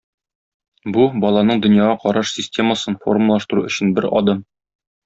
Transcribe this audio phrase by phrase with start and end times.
[0.95, 4.47] Бу баланың дөньяга караш системасын формалаштыру өчен бер адым.